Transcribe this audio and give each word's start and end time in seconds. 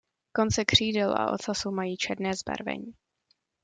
Konce 0.31 0.65
křídel 0.65 1.13
a 1.13 1.31
ocasu 1.31 1.71
mají 1.71 1.97
černé 1.97 2.33
zbarvení. 2.35 2.93